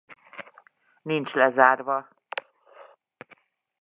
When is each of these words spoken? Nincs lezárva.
Nincs 1.01 1.33
lezárva. 1.35 2.07